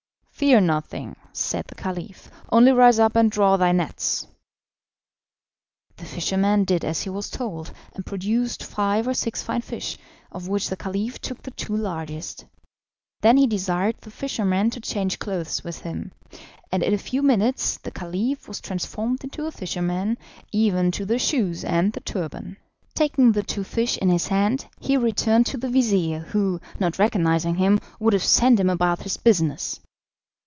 [0.41, 4.25] "Fear nothing," said the Caliph, "only rise up and draw thy nets."
[5.97, 9.99] The fisherman did as he was told, and produced five or six fine fish,
[10.31, 12.45] of which the Caliph took the two largest.
[13.19, 16.11] Then he desired the fisherman to change clothes with him,
[16.71, 20.17] and in a few minutes the Caliph was transformed into a fisherman,
[20.51, 22.57] even to the shoes and the turban.
[22.95, 27.53] Taking the two fish in his hand, he returned to the vizir, who, not recognising
[27.57, 29.79] him, would have sent him about his business.